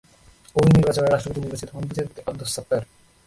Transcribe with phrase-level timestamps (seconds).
[0.55, 2.83] ওই নির্বাচনে রাষ্ট্রপতি নির্বাচিত হন বিচারপতি আবদুস সাত্তার।